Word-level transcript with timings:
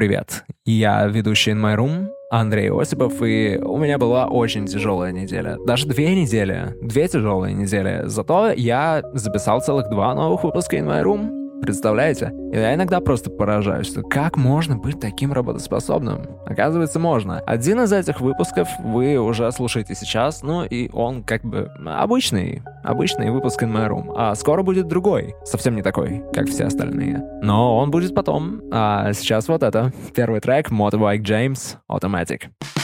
привет! 0.00 0.44
Я 0.64 1.06
ведущий 1.08 1.50
In 1.50 1.60
My 1.60 1.76
Room, 1.76 2.08
Андрей 2.30 2.70
Осипов, 2.70 3.20
и 3.20 3.58
у 3.62 3.76
меня 3.76 3.98
была 3.98 4.28
очень 4.28 4.64
тяжелая 4.64 5.12
неделя. 5.12 5.58
Даже 5.66 5.86
две 5.86 6.14
недели. 6.14 6.74
Две 6.80 7.06
тяжелые 7.06 7.52
недели. 7.52 8.04
Зато 8.06 8.52
я 8.52 9.02
записал 9.12 9.60
целых 9.60 9.90
два 9.90 10.14
новых 10.14 10.42
выпуска 10.42 10.78
In 10.78 10.86
My 10.86 11.02
Room. 11.02 11.39
Представляете? 11.62 12.32
Я 12.52 12.74
иногда 12.74 13.00
просто 13.00 13.30
поражаюсь, 13.30 13.86
что 13.86 14.02
как 14.02 14.36
можно 14.36 14.76
быть 14.76 14.98
таким 14.98 15.32
работоспособным? 15.32 16.26
Оказывается, 16.46 16.98
можно. 16.98 17.40
Один 17.40 17.80
из 17.82 17.92
этих 17.92 18.20
выпусков 18.20 18.68
вы 18.82 19.16
уже 19.18 19.50
слушаете 19.52 19.94
сейчас, 19.94 20.42
ну 20.42 20.64
и 20.64 20.90
он 20.92 21.22
как 21.22 21.44
бы 21.44 21.70
обычный, 21.86 22.62
обычный 22.82 23.30
выпуск 23.30 23.62
In 23.62 23.72
My 23.72 23.88
Room. 23.88 24.12
А 24.16 24.34
скоро 24.34 24.62
будет 24.62 24.88
другой, 24.88 25.34
совсем 25.44 25.76
не 25.76 25.82
такой, 25.82 26.24
как 26.32 26.48
все 26.48 26.64
остальные. 26.64 27.22
Но 27.42 27.76
он 27.76 27.90
будет 27.90 28.14
потом. 28.14 28.62
А 28.72 29.12
сейчас 29.12 29.48
вот 29.48 29.62
это. 29.62 29.92
Первый 30.14 30.40
трек 30.40 30.70
Motorbike 30.70 31.22
James 31.22 31.76
Automatic. 31.90 32.48
Park 32.60 32.79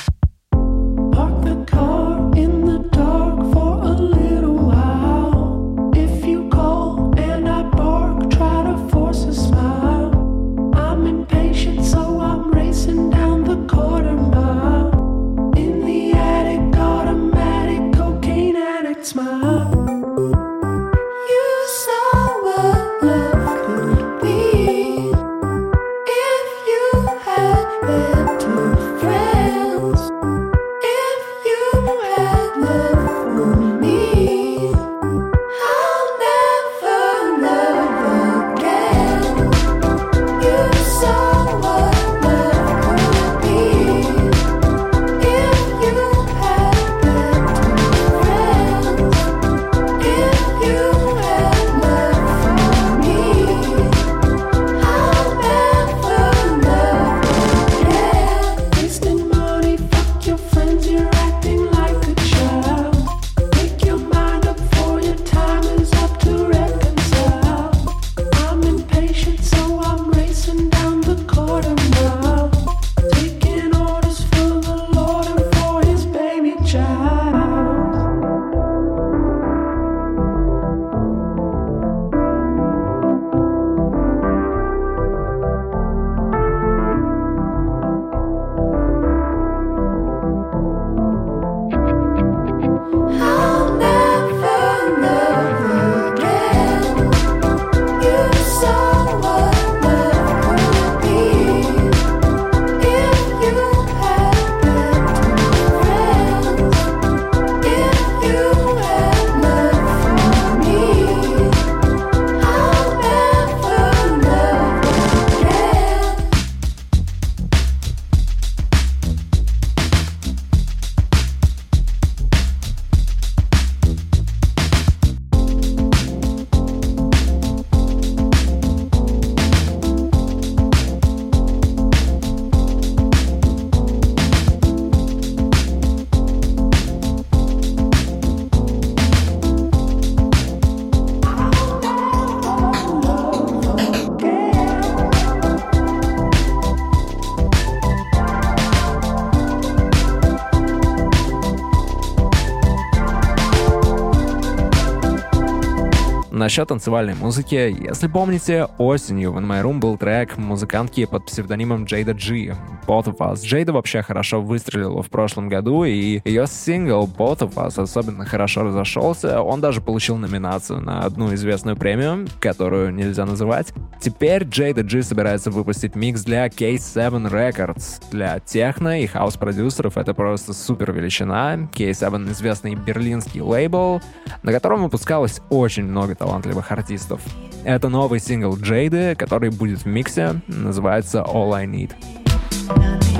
Насчет 156.56 156.68
танцевальной 156.68 157.14
музыки, 157.14 157.54
если 157.54 158.06
помните, 158.06 158.66
осенью 158.78 159.30
в 159.30 159.36
In 159.36 159.46
My 159.46 159.62
Room 159.62 159.78
был 159.78 159.98
трек 159.98 160.38
музыкантки 160.38 161.04
под 161.04 161.26
псевдонимом 161.26 161.84
Джейда 161.84 162.14
G, 162.14 162.56
Both 162.86 163.06
of 163.06 163.16
Us. 163.18 163.42
Джейда 163.42 163.72
вообще 163.72 164.02
хорошо 164.02 164.40
выстрелила 164.40 165.02
в 165.02 165.10
прошлом 165.10 165.48
году, 165.48 165.84
и 165.84 166.20
ее 166.24 166.46
сингл 166.46 167.06
Both 167.06 167.40
of 167.40 167.54
Us 167.54 167.80
особенно 167.80 168.24
хорошо 168.24 168.62
разошелся. 168.62 169.42
Он 169.42 169.60
даже 169.60 169.80
получил 169.80 170.16
номинацию 170.16 170.80
на 170.80 171.00
одну 171.00 171.34
известную 171.34 171.76
премию, 171.76 172.26
которую 172.40 172.94
нельзя 172.94 173.26
называть. 173.26 173.72
Теперь 174.00 174.44
Джейда 174.44 174.82
G 174.82 175.02
собирается 175.02 175.50
выпустить 175.50 175.94
микс 175.94 176.22
для 176.22 176.46
K7 176.46 177.30
Records. 177.30 178.02
Для 178.10 178.38
техно 178.40 179.02
и 179.02 179.06
хаус-продюсеров 179.06 179.96
это 179.96 180.14
просто 180.14 180.52
супер 180.52 180.92
величина. 180.92 181.68
K7 181.72 182.30
известный 182.32 182.74
берлинский 182.74 183.40
лейбл, 183.40 184.00
на 184.42 184.52
котором 184.52 184.82
выпускалось 184.82 185.40
очень 185.50 185.84
много 185.84 186.14
талантливых 186.14 186.70
артистов. 186.72 187.20
Это 187.64 187.88
новый 187.88 188.20
сингл 188.20 188.56
Джейды, 188.56 189.16
который 189.16 189.50
будет 189.50 189.80
в 189.80 189.86
миксе, 189.86 190.40
называется 190.46 191.24
All 191.26 191.52
I 191.52 191.66
Need. 191.66 192.25
Nothing 192.68 193.15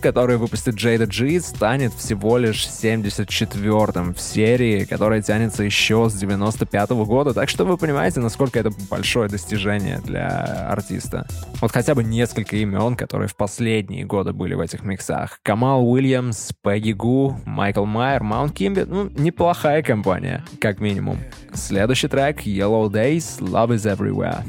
который 0.00 0.36
выпустит 0.36 0.74
Джейда 0.74 1.04
Джи, 1.04 1.40
станет 1.40 1.92
всего 1.94 2.38
лишь 2.38 2.66
74-м 2.66 4.14
в 4.14 4.20
серии, 4.20 4.84
которая 4.84 5.22
тянется 5.22 5.62
еще 5.62 6.08
с 6.08 6.14
95 6.14 6.90
-го 6.90 7.04
года. 7.04 7.34
Так 7.34 7.48
что 7.48 7.64
вы 7.64 7.76
понимаете, 7.76 8.20
насколько 8.20 8.58
это 8.58 8.70
большое 8.90 9.28
достижение 9.28 10.00
для 10.04 10.68
артиста. 10.70 11.26
Вот 11.60 11.72
хотя 11.72 11.94
бы 11.94 12.04
несколько 12.04 12.56
имен, 12.56 12.96
которые 12.96 13.28
в 13.28 13.36
последние 13.36 14.04
годы 14.04 14.32
были 14.32 14.54
в 14.54 14.60
этих 14.60 14.82
миксах. 14.84 15.40
Камал 15.42 15.88
Уильямс, 15.88 16.52
Пегги 16.62 16.92
Гу, 16.92 17.40
Майкл 17.44 17.84
Майер, 17.84 18.22
Маунт 18.22 18.54
Кимби. 18.54 18.84
Ну, 18.86 19.10
неплохая 19.10 19.82
компания, 19.82 20.44
как 20.60 20.80
минимум. 20.80 21.18
Следующий 21.52 22.08
трек 22.08 22.46
Yellow 22.46 22.90
Days, 22.90 23.40
Love 23.40 23.70
is 23.70 23.96
Everywhere. 23.96 24.44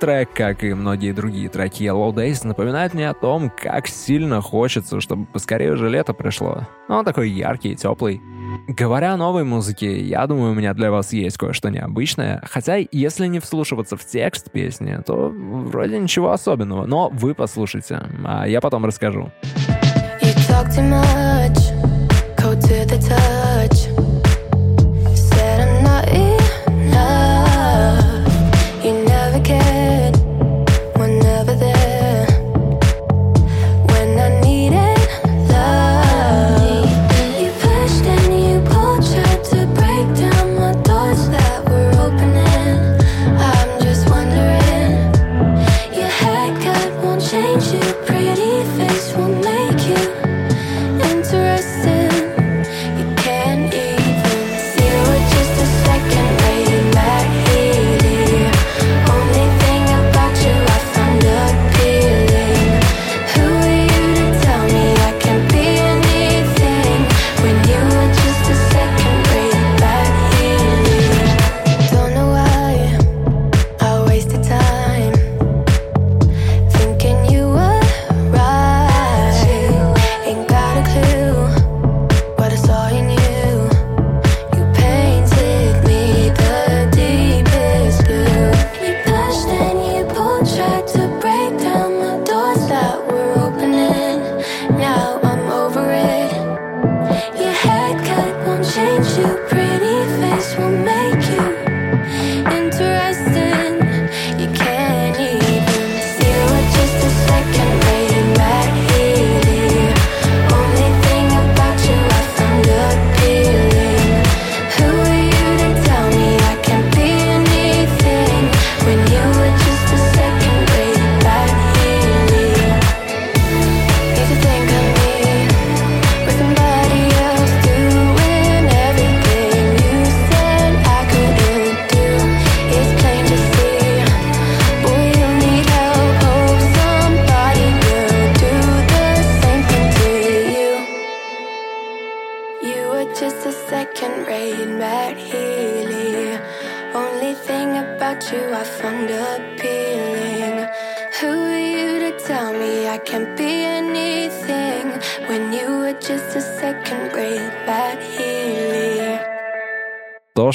Трек, 0.00 0.32
как 0.32 0.64
и 0.64 0.72
многие 0.74 1.12
другие 1.12 1.48
треки 1.48 1.84
Yellow 1.84 2.12
Days, 2.12 2.46
напоминает 2.46 2.94
мне 2.94 3.10
о 3.10 3.14
том, 3.14 3.50
как 3.50 3.86
сильно 3.86 4.40
хочется, 4.40 5.00
чтобы 5.00 5.26
поскорее 5.26 5.72
уже 5.72 5.88
лето 5.88 6.14
пришло. 6.14 6.66
Ну, 6.88 6.96
Он 6.96 7.04
такой 7.04 7.30
яркий 7.30 7.72
и 7.72 7.76
теплый. 7.76 8.20
Говоря 8.66 9.12
о 9.12 9.16
новой 9.16 9.44
музыке, 9.44 10.00
я 10.00 10.26
думаю, 10.26 10.52
у 10.52 10.54
меня 10.54 10.74
для 10.74 10.90
вас 10.90 11.12
есть 11.12 11.36
кое-что 11.36 11.68
необычное. 11.68 12.42
Хотя, 12.50 12.78
если 12.90 13.26
не 13.26 13.38
вслушиваться 13.38 13.96
в 13.96 14.04
текст 14.04 14.50
песни, 14.50 14.98
то 15.06 15.32
вроде 15.32 15.98
ничего 15.98 16.32
особенного. 16.32 16.86
Но 16.86 17.10
вы 17.10 17.34
послушайте, 17.34 18.00
а 18.24 18.48
я 18.48 18.60
потом 18.60 18.84
расскажу. 18.86 19.30
You 20.22 20.34
talk 20.48 20.68
too 20.70 20.82
much. 20.82 21.30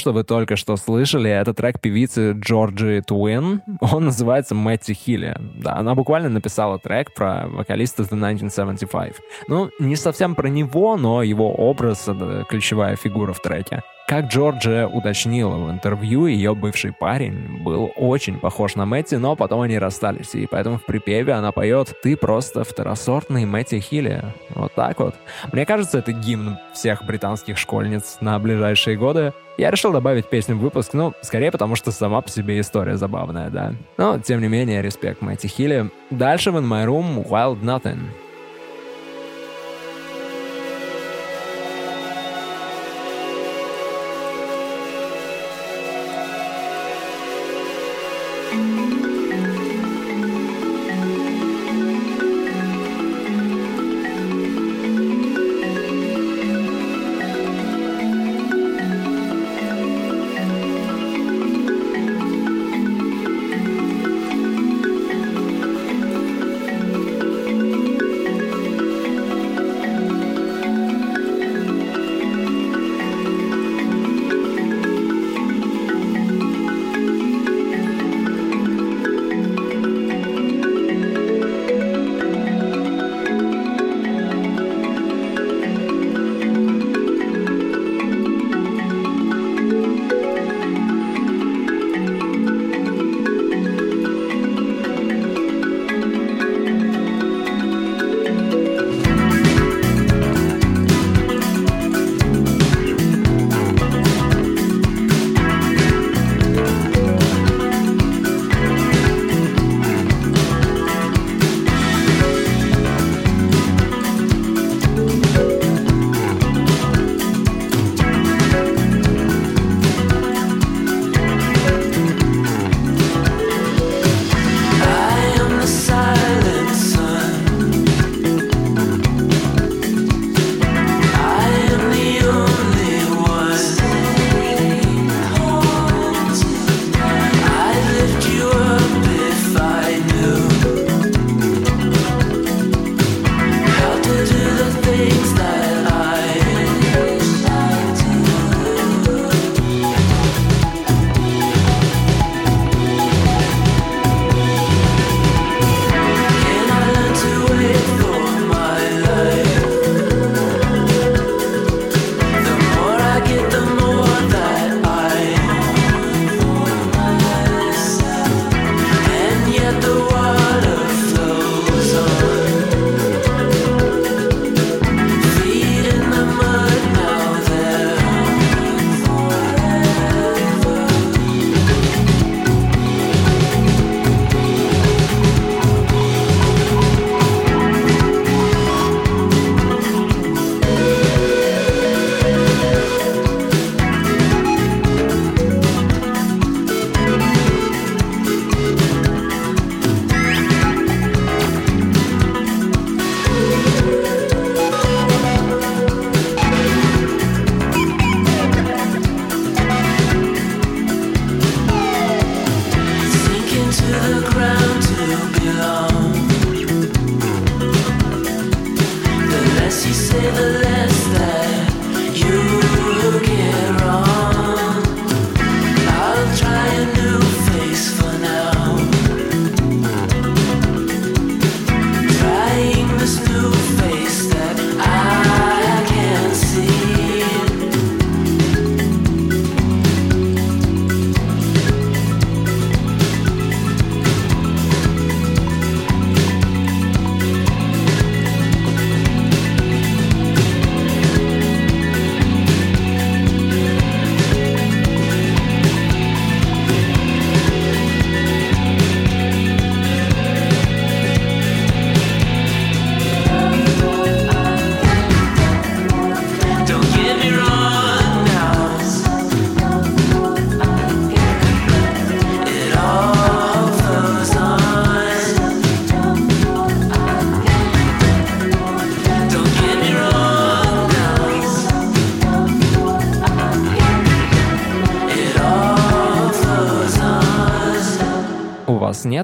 Что 0.06 0.14
вы 0.14 0.24
только 0.24 0.56
что 0.56 0.76
слышали, 0.78 1.32
это 1.32 1.56
трек 1.56 1.82
певицы 1.82 2.34
Джорджи 2.34 3.02
Туин. 3.02 3.64
Он 3.82 4.06
называется 4.06 4.54
Мэтти 4.54 4.92
Хилли. 4.92 5.36
Да, 5.56 5.78
она 5.78 5.96
буквально 5.96 6.30
написала 6.30 6.78
трек 6.78 7.12
про 7.16 7.48
вокалиста 7.48 8.04
The 8.04 8.14
1975. 8.14 9.16
Ну, 9.48 9.72
не 9.80 9.96
совсем 9.96 10.36
про 10.36 10.48
него, 10.48 10.96
но 10.96 11.24
его 11.24 11.52
образ— 11.52 12.04
это 12.08 12.46
ключевая 12.48 12.96
фигура 12.98 13.34
в 13.34 13.40
треке. 13.40 13.82
Как 14.08 14.26
Джорджия 14.26 14.86
уточнила 14.86 15.56
в 15.56 15.72
интервью, 15.72 16.28
ее 16.28 16.54
бывший 16.54 16.94
парень 16.94 17.64
был 17.64 17.92
очень 17.96 18.40
похож 18.40 18.76
на 18.76 18.86
Мэтти, 18.86 19.16
но 19.16 19.36
потом 19.36 19.62
они 19.62 19.80
расстались, 19.80 20.36
и 20.36 20.46
поэтому 20.46 20.78
в 20.78 20.86
припеве 20.86 21.34
она 21.34 21.52
поет 21.52 21.92
«Ты 22.04 22.16
просто 22.16 22.64
второсортный 22.64 23.46
Мэтти 23.46 23.80
Хилли». 23.80 24.22
Вот 24.50 24.76
так 24.76 25.00
вот. 25.00 25.16
Мне 25.52 25.66
кажется, 25.66 25.98
это 25.98 26.12
гимн 26.12 26.60
всех 26.76 27.04
британских 27.04 27.58
школьниц 27.58 28.18
на 28.22 28.38
ближайшие 28.38 28.96
годы. 28.96 29.34
Я 29.58 29.72
решил 29.72 29.92
добавить 29.92 30.30
песню 30.30 30.56
в 30.56 30.60
выпуск, 30.60 30.94
ну, 30.94 31.14
скорее 31.24 31.50
потому, 31.50 31.76
что 31.76 31.92
сама 31.92 32.22
по 32.22 32.30
себе 32.30 32.60
история 32.60 32.98
забавная, 32.98 33.50
да. 33.50 33.74
Но, 33.98 34.20
тем 34.20 34.40
не 34.40 34.48
менее, 34.48 34.84
респект 34.84 35.22
Мэтти 35.22 35.48
Хилли. 35.48 35.90
Дальше 36.12 36.52
в 36.52 36.58
In 36.58 36.68
My 36.68 36.86
Room 36.86 37.28
Wild 37.28 37.64
Nothing. 37.64 38.02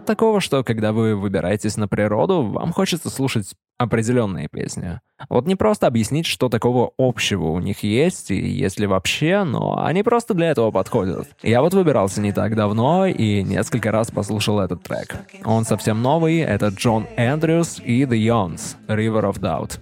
Нет 0.02 0.06
такого, 0.08 0.42
что 0.42 0.64
когда 0.64 0.94
вы 0.94 1.16
выбираетесь 1.16 1.78
на 1.78 1.88
природу, 1.88 2.42
вам 2.42 2.74
хочется 2.74 3.10
слушать 3.10 3.54
определенные 3.78 4.48
песни? 4.52 5.00
Вот 5.30 5.46
не 5.46 5.56
просто 5.56 5.86
объяснить, 5.86 6.26
что 6.26 6.50
такого 6.50 6.92
общего 6.98 7.50
у 7.50 7.60
них 7.60 7.84
есть, 7.84 8.32
и 8.32 8.36
есть 8.36 8.80
ли 8.80 8.88
вообще, 8.88 9.44
но 9.44 9.84
они 9.84 10.02
просто 10.02 10.34
для 10.34 10.50
этого 10.50 10.72
подходят. 10.72 11.28
Я 11.44 11.62
вот 11.62 11.76
выбирался 11.76 12.20
не 12.20 12.32
так 12.32 12.56
давно 12.56 13.06
и 13.06 13.44
несколько 13.44 13.92
раз 13.92 14.10
послушал 14.10 14.60
этот 14.60 14.82
трек. 14.82 15.18
Он 15.46 15.66
совсем 15.66 16.02
новый, 16.02 16.40
это 16.40 16.70
Джон 16.70 17.06
Эндрюс 17.16 17.80
и 17.84 18.04
The 18.04 18.18
Yons, 18.18 18.76
River 18.88 19.32
of 19.32 19.40
Doubt. 19.40 19.80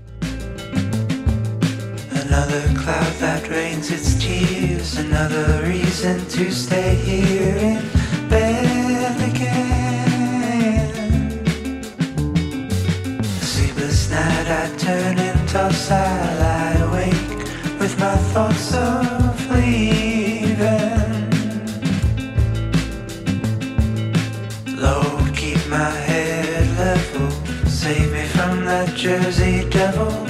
Another 2.30 2.62
cloud 2.76 3.14
that 3.22 3.50
rains 3.50 3.90
its 3.90 4.16
tears, 4.20 4.98
another 4.98 5.64
reason 5.66 6.20
to 6.28 6.52
stay 6.52 6.96
here 7.06 7.58
in 7.58 8.30
bed 8.30 8.79
night 14.30 14.50
I 14.62 14.66
turn 14.78 15.18
and 15.18 15.50
toss, 15.50 15.92
I 15.92 16.06
lie 16.44 16.78
awake 16.88 17.32
with 17.80 17.94
my 18.00 18.16
thoughts 18.32 18.74
of 18.74 19.52
leaving. 19.52 20.60
Lord, 24.86 25.36
keep 25.36 25.62
my 25.68 25.92
head 26.10 26.66
level, 26.78 27.30
save 27.68 28.12
me 28.14 28.26
from 28.36 28.66
that 28.66 28.90
Jersey 28.96 29.68
devil 29.70 30.29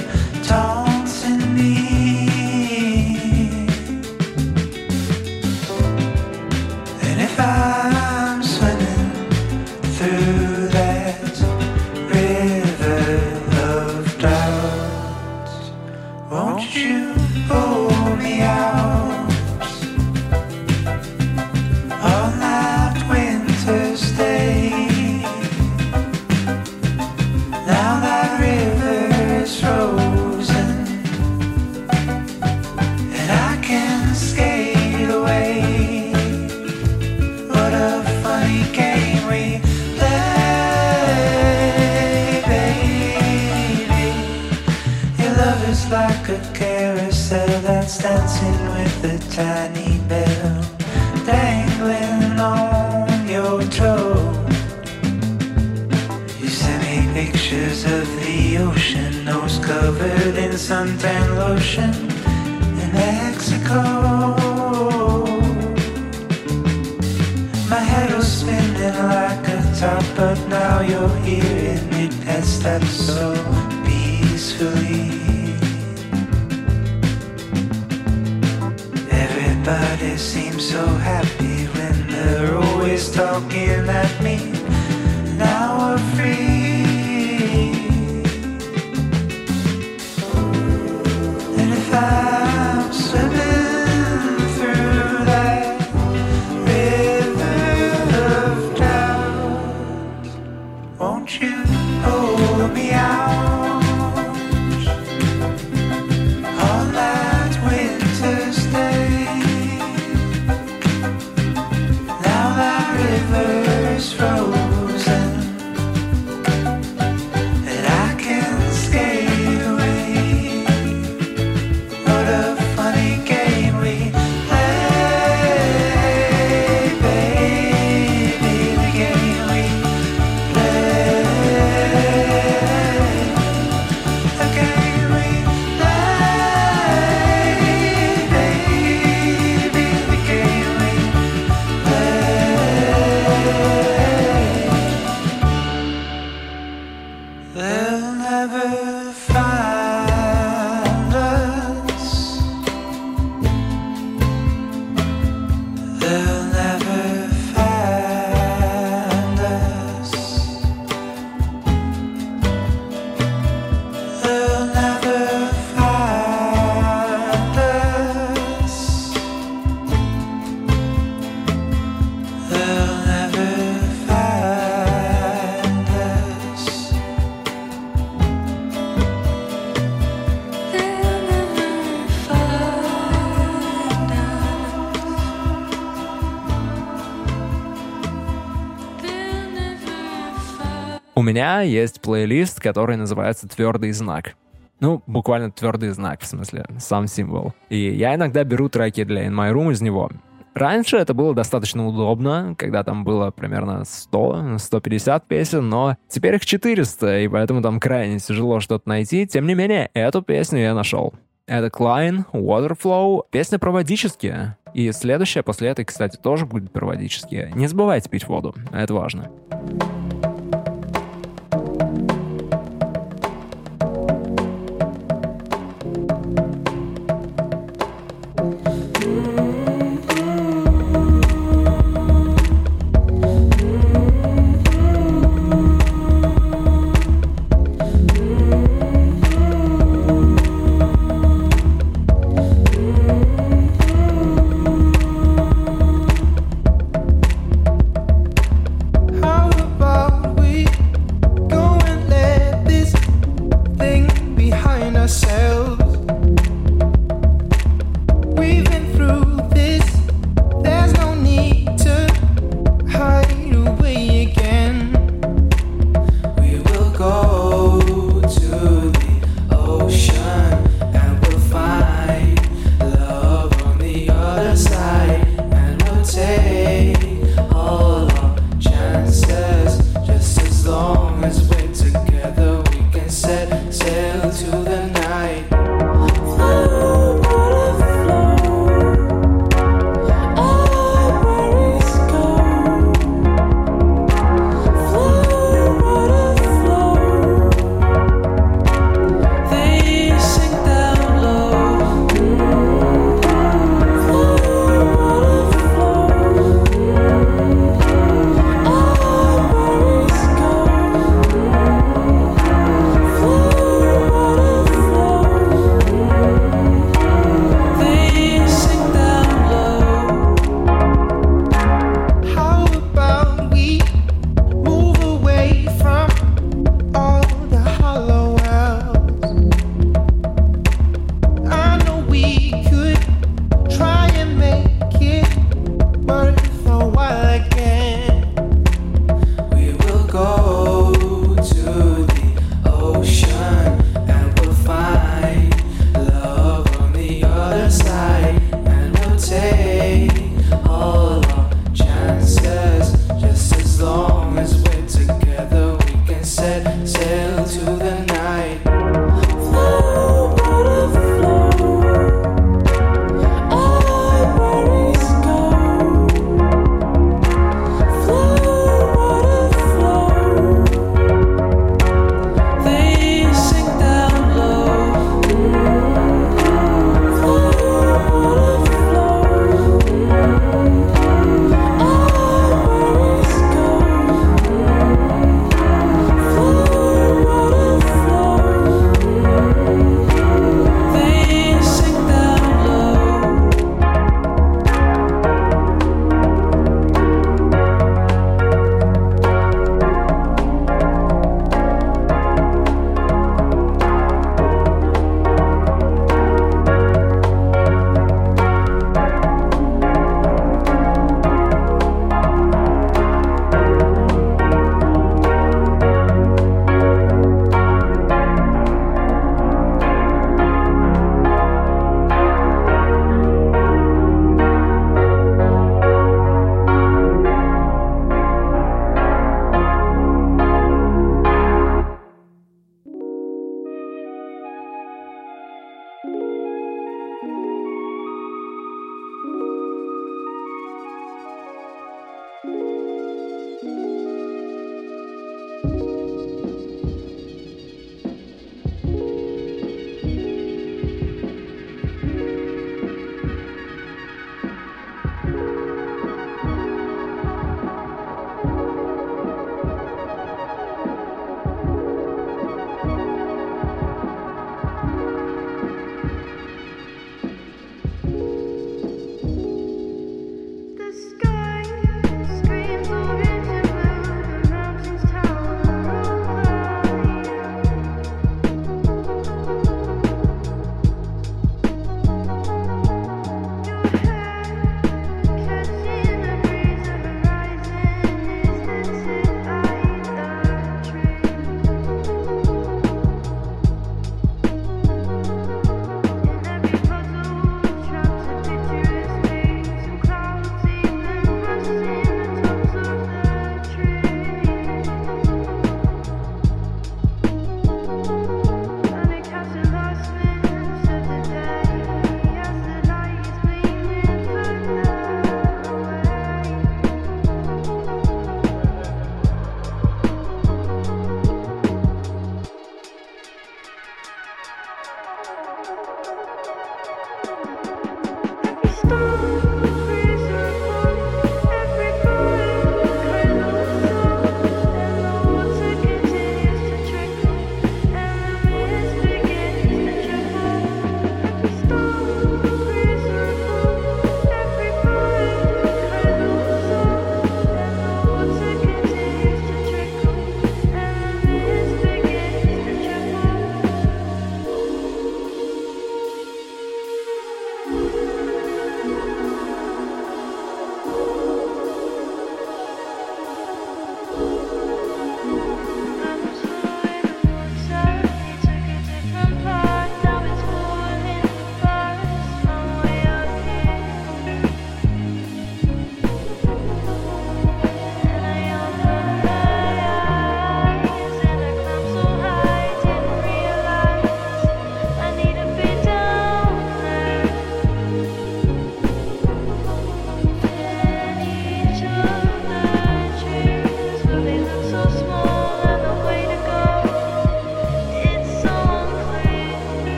У 191.20 191.22
меня 191.22 191.60
есть 191.60 192.00
плейлист, 192.00 192.60
который 192.60 192.96
называется 192.96 193.46
«Твердый 193.46 193.92
знак». 193.92 194.36
Ну, 194.80 195.02
буквально 195.06 195.50
твердый 195.50 195.90
знак, 195.90 196.22
в 196.22 196.26
смысле, 196.26 196.64
сам 196.78 197.06
символ. 197.06 197.52
И 197.68 197.90
я 197.90 198.14
иногда 198.14 198.42
беру 198.42 198.70
треки 198.70 199.04
для 199.04 199.26
In 199.26 199.34
My 199.34 199.52
Room 199.52 199.70
из 199.70 199.82
него. 199.82 200.10
Раньше 200.54 200.96
это 200.96 201.12
было 201.12 201.34
достаточно 201.34 201.86
удобно, 201.86 202.54
когда 202.56 202.82
там 202.84 203.04
было 203.04 203.32
примерно 203.32 203.82
100-150 203.82 205.22
песен, 205.28 205.68
но 205.68 205.98
теперь 206.08 206.36
их 206.36 206.46
400, 206.46 207.18
и 207.18 207.28
поэтому 207.28 207.60
там 207.60 207.80
крайне 207.80 208.18
тяжело 208.18 208.60
что-то 208.60 208.88
найти. 208.88 209.26
Тем 209.26 209.46
не 209.46 209.52
менее, 209.52 209.90
эту 209.92 210.22
песню 210.22 210.60
я 210.60 210.72
нашел. 210.72 211.12
Это 211.46 211.66
Klein, 211.66 212.24
Waterflow, 212.32 213.24
песня 213.30 213.58
про 213.58 213.72
водические. 213.72 214.56
И 214.72 214.90
следующая 214.92 215.42
после 215.42 215.68
этой, 215.68 215.84
кстати, 215.84 216.16
тоже 216.16 216.46
будет 216.46 216.72
про 216.72 216.86
водические. 216.86 217.52
Не 217.54 217.66
забывайте 217.66 218.08
пить 218.08 218.26
воду, 218.26 218.54
это 218.72 218.94
важно. 218.94 219.30
How 219.50 219.99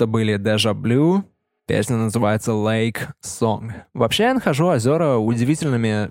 Это 0.00 0.06
были 0.06 0.38
Deja 0.38 0.72
Blue, 0.72 1.24
песня 1.66 1.96
называется 1.96 2.52
Lake 2.52 3.00
Song. 3.22 3.70
Вообще 3.92 4.22
я 4.22 4.32
нахожу 4.32 4.64
озера 4.68 5.16
удивительными 5.16 6.08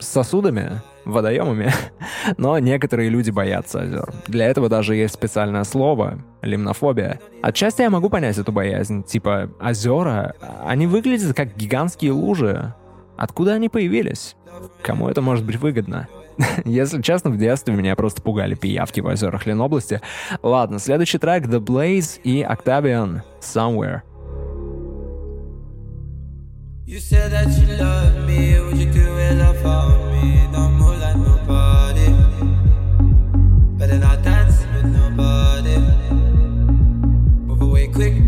сосудами, 0.00 0.82
водоемами, 1.04 1.72
но 2.36 2.58
некоторые 2.58 3.10
люди 3.10 3.30
боятся 3.30 3.82
озер. 3.82 4.12
Для 4.26 4.46
этого 4.46 4.68
даже 4.68 4.96
есть 4.96 5.14
специальное 5.14 5.62
слово— 5.62 6.18
лимнофобия. 6.42 7.20
Отчасти 7.40 7.82
я 7.82 7.90
могу 7.90 8.10
понять 8.10 8.38
эту 8.38 8.50
боязнь. 8.50 9.04
Типа, 9.04 9.48
озера, 9.60 10.34
они 10.66 10.88
выглядят 10.88 11.36
как 11.36 11.56
гигантские 11.56 12.10
лужи. 12.10 12.74
Откуда 13.16 13.52
они 13.52 13.68
появились? 13.68 14.34
Кому 14.82 15.08
это 15.08 15.22
может 15.22 15.44
быть 15.44 15.60
выгодно? 15.60 16.08
Если 16.64 17.02
честно, 17.02 17.30
в 17.30 17.36
детстве 17.36 17.74
меня 17.74 17.96
просто 17.96 18.22
пугали 18.22 18.54
пиявки 18.54 19.00
в 19.00 19.06
озерах 19.06 19.46
Ленобласти. 19.46 20.00
Ладно, 20.42 20.78
следующий 20.78 21.18
трек 21.18 21.46
The 21.46 21.60
Blaze 21.60 22.20
и 22.22 22.42
Octavian 22.42 23.22
Somewhere. 23.40 24.02
You 26.86 27.00
said 27.00 27.30
that 27.32 27.48
you 27.58 27.66
love 27.76 28.26
me, 28.26 28.58
would 28.60 28.78
you 28.78 28.90
do 28.90 29.18
it 29.18 29.38
all 29.42 29.52
for 29.62 29.98
me? 30.10 30.48
No 30.50 30.70
more 30.70 30.96
like 30.96 31.16
nobody. 31.16 32.08
Better 33.76 33.98
not 33.98 34.22
dance 34.22 34.64
with 34.72 34.86
nobody. 34.86 35.76
Move 37.46 37.60
away 37.60 37.88
quick. 37.88 38.27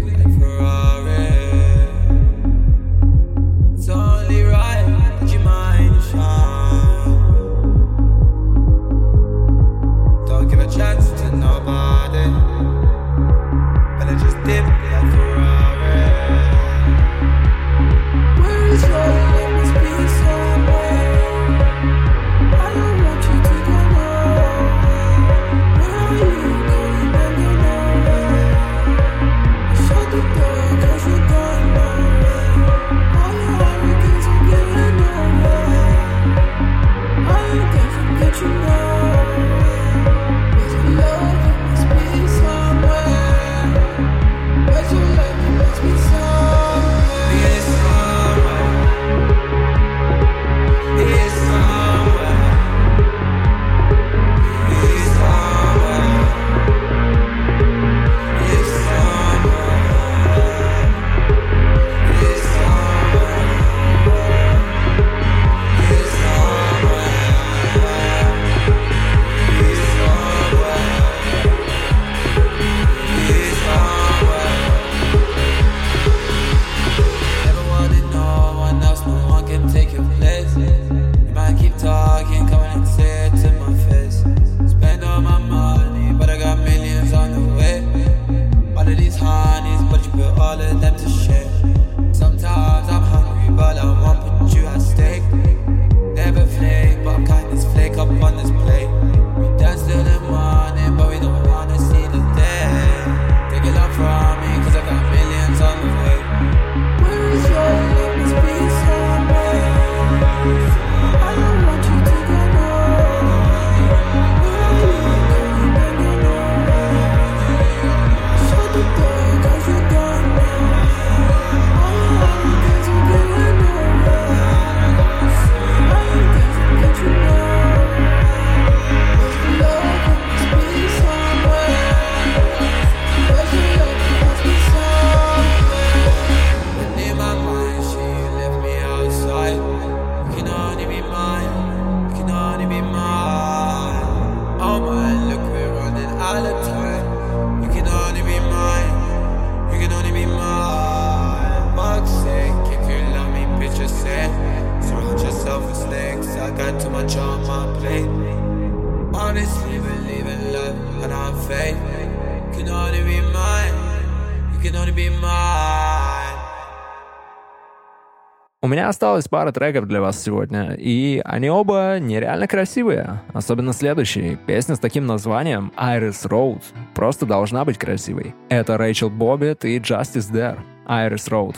осталась 169.20 169.28
пара 169.28 169.52
треков 169.52 169.86
для 169.86 170.00
вас 170.00 170.22
сегодня, 170.22 170.74
и 170.78 171.20
они 171.24 171.50
оба 171.50 171.98
нереально 172.00 172.46
красивые. 172.46 173.20
Особенно 173.32 173.72
следующий. 173.72 174.38
Песня 174.46 174.74
с 174.74 174.78
таким 174.78 175.06
названием 175.06 175.72
«Iris 175.76 176.26
Road» 176.28 176.62
просто 176.94 177.26
должна 177.26 177.64
быть 177.64 177.78
красивой. 177.78 178.34
Это 178.48 178.78
Рэйчел 178.78 179.10
Боббит 179.10 179.64
и 179.64 179.78
Justice 179.78 180.32
There. 180.32 180.58
«Iris 180.86 181.28
Road». 181.30 181.56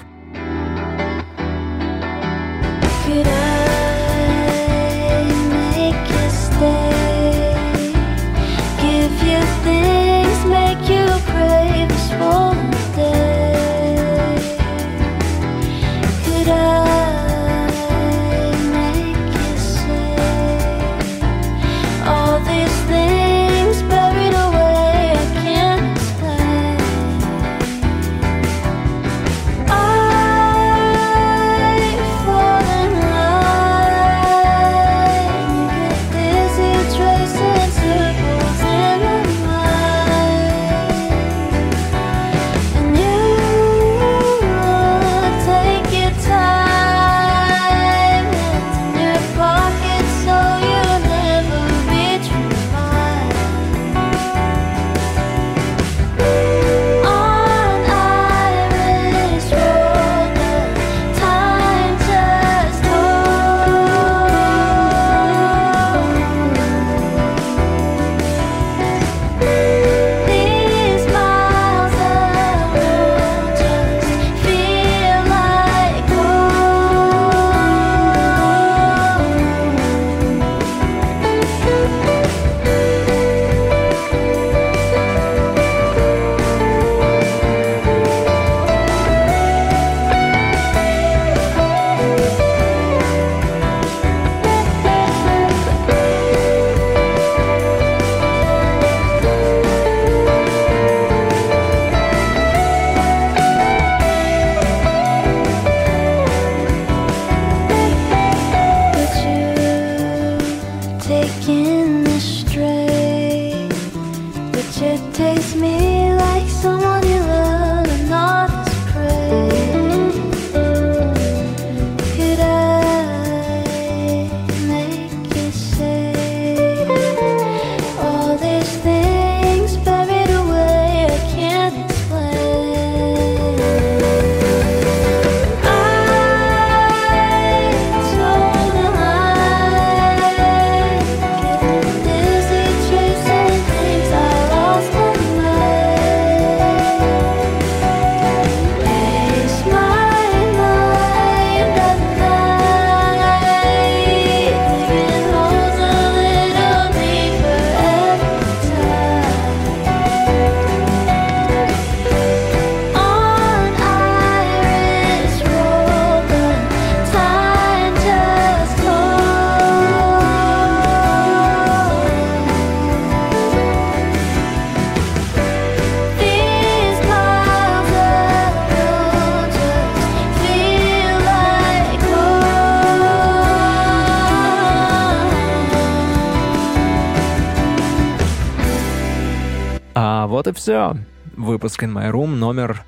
Вот 190.45 190.49
и 190.49 190.59
все. 190.59 190.97
Выпуск 191.37 191.85
In 191.85 191.93
My 191.93 192.11
Room 192.11 192.35
номер... 192.35 192.83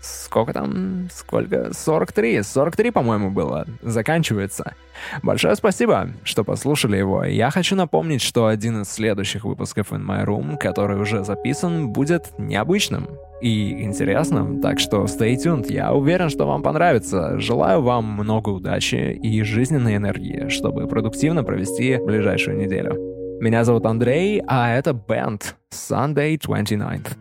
Сколько 0.00 0.52
там? 0.52 1.08
Сколько? 1.12 1.72
43. 1.72 2.42
43, 2.42 2.90
по-моему, 2.90 3.30
было. 3.30 3.66
Заканчивается. 3.82 4.74
Большое 5.22 5.54
спасибо, 5.54 6.08
что 6.24 6.42
послушали 6.42 6.96
его. 6.96 7.22
Я 7.22 7.50
хочу 7.50 7.76
напомнить, 7.76 8.20
что 8.20 8.46
один 8.46 8.82
из 8.82 8.88
следующих 8.88 9.44
выпусков 9.44 9.92
In 9.92 10.04
My 10.04 10.24
Room, 10.24 10.56
который 10.56 10.98
уже 11.00 11.22
записан, 11.22 11.92
будет 11.92 12.32
необычным 12.36 13.06
и 13.40 13.84
интересным, 13.84 14.60
так 14.60 14.80
что 14.80 15.04
stay 15.04 15.36
tuned, 15.36 15.72
я 15.72 15.92
уверен, 15.92 16.30
что 16.30 16.46
вам 16.46 16.64
понравится. 16.64 17.38
Желаю 17.38 17.80
вам 17.80 18.06
много 18.06 18.48
удачи 18.48 19.16
и 19.22 19.42
жизненной 19.44 19.98
энергии, 19.98 20.48
чтобы 20.48 20.88
продуктивно 20.88 21.44
провести 21.44 21.96
ближайшую 21.98 22.56
неделю. 22.56 23.11
Меня 23.42 23.64
зовут 23.64 23.84
Андрей, 23.86 24.40
а 24.46 24.70
это 24.70 24.92
бенд 24.92 25.56
Sunday 25.72 26.38
29th. 26.38 27.16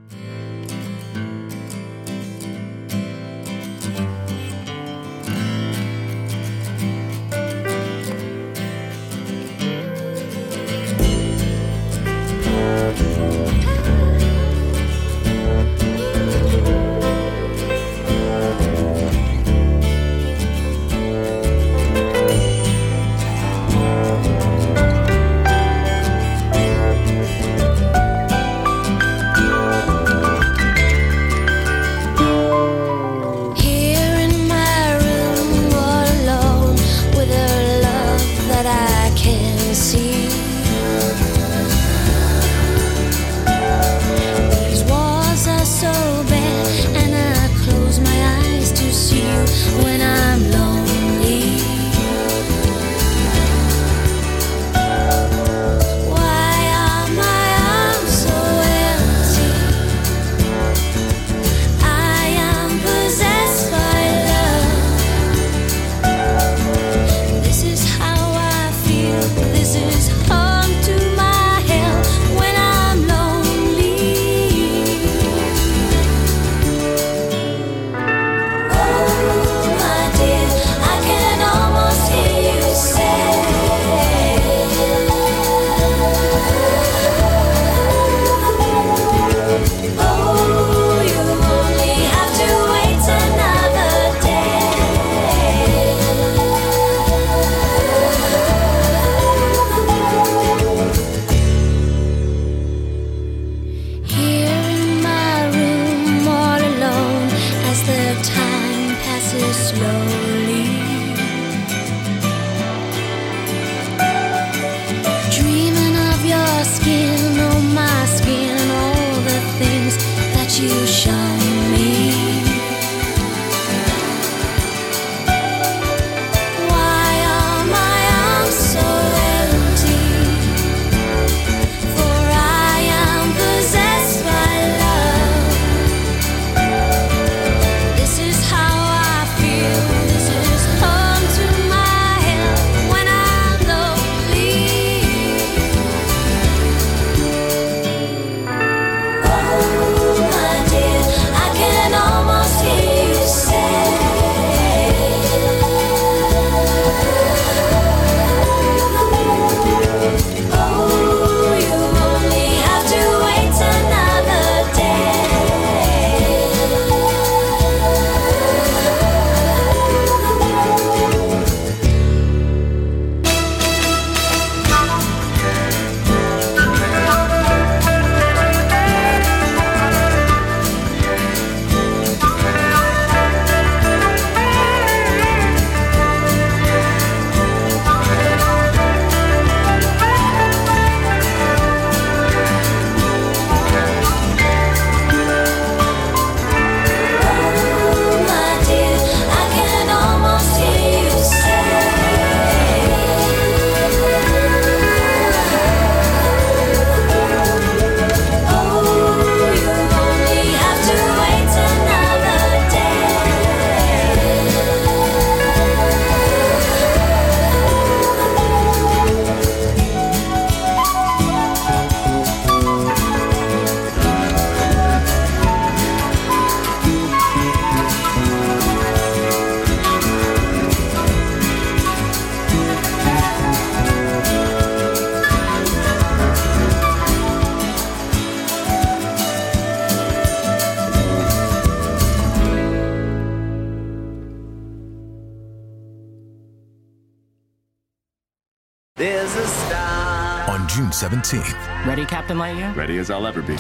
Captain 252.22 252.38
Lightyear? 252.38 252.76
Ready 252.76 253.00
as 253.00 253.10
I'll 253.10 253.26
ever 253.26 253.42
be. 253.42 253.56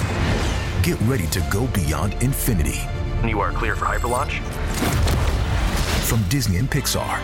Get 0.83 1.01
ready 1.09 1.25
to 1.29 1.43
go 1.49 1.65
beyond 1.73 2.13
infinity. 2.21 2.79
You 3.27 3.39
are 3.39 3.51
clear 3.51 3.75
for 3.75 3.85
hyperlaunch. 3.85 4.39
From 6.05 6.21
Disney 6.29 6.57
and 6.57 6.69
Pixar. 6.69 7.19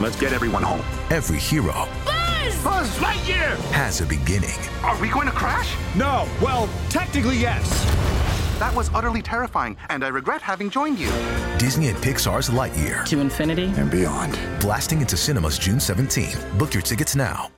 Let's 0.00 0.20
get 0.20 0.32
everyone 0.32 0.64
home. 0.64 0.84
Every 1.12 1.38
hero. 1.38 1.86
Buzz! 2.04 2.64
Buzz 2.64 2.90
Lightyear! 2.98 3.56
Has 3.70 4.00
a 4.00 4.06
beginning. 4.06 4.58
Are 4.82 5.00
we 5.00 5.08
going 5.08 5.26
to 5.26 5.32
crash? 5.32 5.72
No. 5.94 6.28
Well, 6.42 6.68
technically, 6.88 7.36
yes. 7.36 7.62
That 8.58 8.74
was 8.74 8.90
utterly 8.92 9.22
terrifying, 9.22 9.76
and 9.88 10.02
I 10.02 10.08
regret 10.08 10.42
having 10.42 10.68
joined 10.68 10.98
you. 10.98 11.12
Disney 11.58 11.90
and 11.90 11.98
Pixar's 11.98 12.50
Lightyear. 12.50 13.04
To 13.04 13.20
infinity 13.20 13.72
and 13.76 13.88
beyond. 13.88 14.36
Blasting 14.60 15.00
into 15.00 15.16
cinemas 15.16 15.60
June 15.60 15.76
17th. 15.76 16.58
Book 16.58 16.74
your 16.74 16.82
tickets 16.82 17.14
now. 17.14 17.50